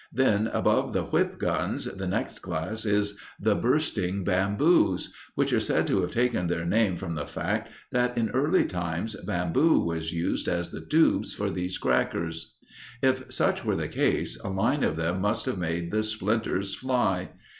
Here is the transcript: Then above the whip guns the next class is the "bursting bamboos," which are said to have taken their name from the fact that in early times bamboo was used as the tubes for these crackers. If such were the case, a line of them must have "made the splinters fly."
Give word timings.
Then 0.11 0.47
above 0.47 0.93
the 0.93 1.03
whip 1.03 1.37
guns 1.37 1.85
the 1.85 2.07
next 2.07 2.39
class 2.39 2.87
is 2.87 3.19
the 3.39 3.53
"bursting 3.53 4.23
bamboos," 4.23 5.13
which 5.35 5.53
are 5.53 5.59
said 5.59 5.85
to 5.85 6.01
have 6.01 6.11
taken 6.11 6.47
their 6.47 6.65
name 6.65 6.95
from 6.97 7.13
the 7.13 7.27
fact 7.27 7.69
that 7.91 8.17
in 8.17 8.31
early 8.31 8.65
times 8.65 9.13
bamboo 9.23 9.79
was 9.79 10.11
used 10.11 10.47
as 10.47 10.71
the 10.71 10.81
tubes 10.81 11.35
for 11.35 11.51
these 11.51 11.77
crackers. 11.77 12.55
If 13.03 13.31
such 13.31 13.63
were 13.63 13.75
the 13.75 13.87
case, 13.87 14.39
a 14.39 14.49
line 14.49 14.83
of 14.83 14.95
them 14.95 15.21
must 15.21 15.45
have 15.45 15.59
"made 15.59 15.91
the 15.91 16.01
splinters 16.01 16.73
fly." 16.73 17.29